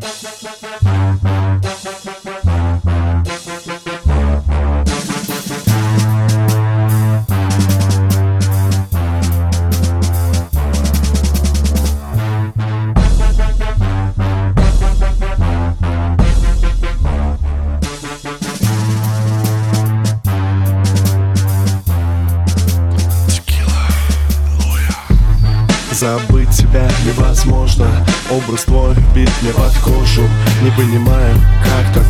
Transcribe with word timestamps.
Música 0.00 0.45
Забыть 25.98 26.50
тебя 26.50 26.86
невозможно. 27.06 27.86
Образ 28.30 28.64
твой 28.64 28.94
бит 29.14 29.30
мне 29.40 29.50
под 29.52 29.72
кожу. 29.78 30.28
Не 30.60 30.70
понимаю, 30.72 31.34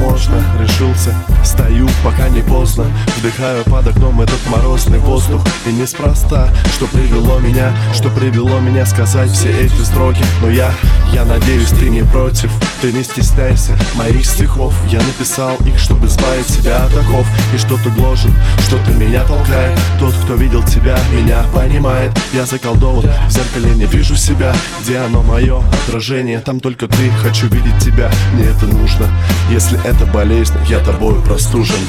можно 0.00 0.42
Решился, 0.58 1.14
стою, 1.44 1.88
пока 2.02 2.28
не 2.28 2.40
поздно. 2.42 2.84
Вдыхаю 3.18 3.64
под 3.64 3.86
окном 3.86 4.20
этот 4.20 4.38
морозный 4.48 4.98
воздух. 4.98 5.42
И 5.66 5.72
неспроста, 5.72 6.48
что 6.74 6.86
привело 6.86 7.38
меня 7.38 7.72
Что 7.94 8.08
привело 8.08 8.58
меня 8.60 8.86
сказать 8.86 9.30
все 9.30 9.50
эти 9.50 9.82
строки. 9.82 10.24
Но 10.40 10.50
я, 10.50 10.72
я 11.12 11.24
надеюсь, 11.24 11.68
ты 11.68 11.88
не 11.90 12.02
против. 12.02 12.50
Ты 12.80 12.92
не 12.92 13.04
стесняйся 13.04 13.76
моих 13.94 14.24
стихов. 14.24 14.74
Я 14.90 14.98
написал 15.00 15.56
их, 15.66 15.78
чтобы 15.78 16.06
избавить 16.06 16.48
себя 16.48 16.84
от 16.84 16.96
оков. 16.96 17.26
И 17.54 17.58
что-то 17.58 17.90
гложет, 17.90 18.32
что-то 18.66 18.90
меня 18.92 19.22
толкает. 19.24 19.78
Тот, 19.98 20.14
кто 20.24 20.34
видел 20.34 20.62
тебя, 20.64 20.98
меня 21.12 21.44
понимает. 21.54 22.10
Я 22.32 22.46
заколдован 22.46 23.10
в 23.28 23.30
зеркале 23.30 23.74
не 23.74 23.84
вижу 23.84 24.16
себя. 24.16 24.54
Где 24.82 24.98
оно 24.98 25.22
мое 25.22 25.62
отражение? 25.84 26.40
Там 26.40 26.60
только 26.60 26.88
ты, 26.88 27.10
хочу 27.22 27.46
видеть 27.48 27.78
тебя. 27.78 28.10
Мне 28.32 28.44
это 28.44 28.66
нужно 28.66 29.06
Если 29.50 29.84
это 29.84 30.06
болезнь, 30.06 30.54
я 30.68 30.78
тобой 30.78 31.20
простужен. 31.22 31.80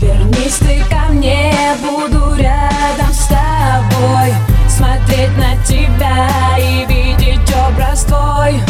Вернись 0.00 0.58
ты 0.58 0.80
ко 0.88 1.12
мне, 1.12 1.52
буду 1.82 2.36
рядом 2.36 3.12
с 3.12 3.26
тобой. 3.26 4.32
Смотреть 4.68 5.36
на 5.36 5.56
тебя 5.64 6.28
и 6.56 6.86
видеть 6.86 7.52
образ 7.68 8.04
твой. 8.04 8.60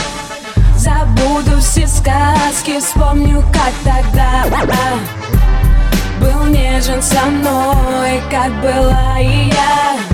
Забуду 0.75 1.61
все 1.61 1.87
сказки, 1.87 2.81
вспомню, 2.81 3.45
как 3.53 3.73
тогда 3.85 4.45
Был 6.19 6.47
нежен 6.47 7.03
со 7.03 7.27
мной, 7.27 8.23
как 8.31 8.51
была 8.63 9.21
и 9.21 9.49
я 9.49 10.14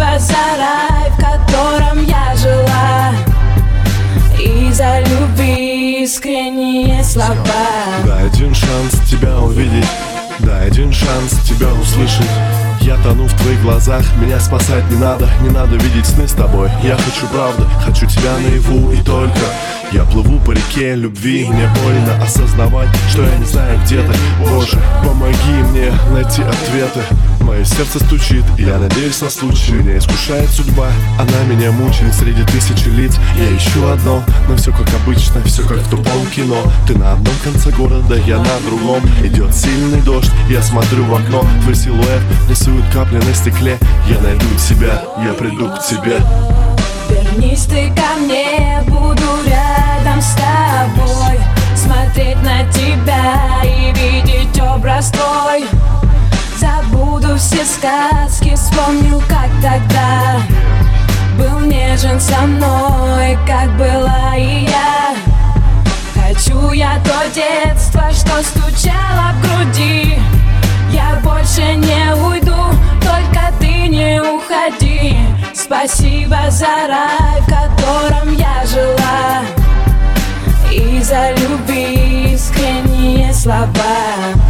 За 0.00 0.56
рай, 0.58 1.10
в 1.10 1.16
котором 1.16 2.02
я 2.04 2.34
жила. 2.34 3.12
И 4.38 4.72
за 4.72 5.00
любви 5.00 6.02
искренние 6.02 7.04
слова. 7.04 7.36
Дай 8.06 8.26
один 8.26 8.54
шанс 8.54 8.98
тебя 9.10 9.38
увидеть 9.38 9.86
Дай 10.38 10.68
один 10.68 10.90
шанс 10.90 11.32
тебя 11.46 11.68
услышать. 11.74 12.30
Я 12.80 12.96
тону 13.02 13.26
в 13.26 13.34
твоих 13.42 13.60
глазах, 13.60 14.02
меня 14.16 14.40
спасать 14.40 14.90
не 14.90 14.96
надо 14.96 15.28
Не 15.42 15.50
надо 15.50 15.76
видеть 15.76 16.06
сны 16.06 16.26
с 16.26 16.32
тобой. 16.32 16.70
Я 16.82 16.96
хочу 16.96 17.26
правды, 17.26 17.64
хочу 17.84 18.06
тебя 18.06 18.38
наяву 18.38 18.90
и 18.92 19.02
только. 19.02 19.38
Я 19.92 20.04
плыву 20.04 20.29
реке 20.80 20.94
любви 20.94 21.46
Мне 21.48 21.68
больно 21.82 22.22
осознавать, 22.22 22.88
что 23.10 23.22
я 23.22 23.36
не 23.36 23.44
знаю 23.44 23.78
где 23.84 24.02
ты. 24.02 24.12
Боже, 24.38 24.78
помоги 25.04 25.52
мне 25.70 25.92
найти 26.12 26.42
ответы. 26.42 27.00
Мое 27.40 27.64
сердце 27.64 27.98
стучит, 27.98 28.44
и 28.58 28.62
я 28.62 28.78
надеюсь 28.78 29.20
на 29.20 29.30
случай. 29.30 29.72
Меня 29.72 29.98
искушает 29.98 30.48
судьба, 30.50 30.88
она 31.18 31.54
меня 31.54 31.70
мучает 31.72 32.14
Среди 32.14 32.44
тысячи 32.44 32.88
лиц 32.88 33.16
я 33.36 33.56
ищу 33.56 33.86
одно 33.88 34.22
Но 34.48 34.56
все 34.56 34.72
как 34.72 34.88
обычно, 35.02 35.42
все 35.44 35.62
как 35.62 35.78
в 35.78 35.90
тупом 35.90 36.26
кино. 36.34 36.62
Ты 36.86 36.96
на 36.96 37.12
одном 37.12 37.34
конце 37.44 37.70
города, 37.70 38.16
я 38.26 38.38
на 38.38 38.60
другом. 38.66 39.02
Идет 39.22 39.54
сильный 39.54 40.00
дождь, 40.00 40.30
я 40.48 40.62
смотрю 40.62 41.04
в 41.04 41.14
окно. 41.14 41.44
Твой 41.62 41.74
силуэт 41.74 42.22
рисует 42.48 42.84
капли 42.92 43.16
на 43.16 43.34
стекле. 43.34 43.78
Я 44.08 44.20
найду 44.20 44.46
тебя, 44.68 45.02
я 45.24 45.34
приду 45.34 45.68
к 45.68 45.84
тебе. 45.86 46.18
Вернись 47.10 47.64
ты 47.64 47.92
ко 47.94 48.20
мне, 48.20 48.82
буду 48.86 49.24
рядом 49.44 50.20
с 50.20 50.34
тобой 50.34 50.59
сказки, 57.70 58.54
вспомню, 58.54 59.22
как 59.28 59.50
тогда 59.62 60.40
Был 61.38 61.60
нежен 61.60 62.20
со 62.20 62.42
мной, 62.42 63.38
как 63.46 63.76
была 63.76 64.36
и 64.36 64.66
я. 64.66 65.14
Хочу 66.14 66.72
я 66.72 66.98
то 67.04 67.22
детство, 67.34 68.10
что 68.12 68.42
стучало 68.42 69.32
в 69.34 69.40
груди. 69.42 70.18
Я 70.90 71.18
больше 71.22 71.76
не 71.76 72.14
уйду, 72.14 72.74
только 73.00 73.52
ты 73.60 73.88
не 73.88 74.20
уходи. 74.20 75.16
Спасибо 75.54 76.50
за 76.50 76.66
рай, 76.88 77.40
в 77.40 77.46
котором 77.46 78.36
я 78.36 78.64
жила. 78.66 79.42
И 80.70 81.00
за 81.02 81.32
любви 81.32 82.34
искренние 82.34 83.32
слова 83.32 84.49